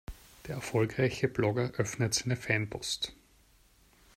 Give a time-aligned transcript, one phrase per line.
[0.47, 3.13] Der erfolgreiche Blogger öffnet seine Fanpost.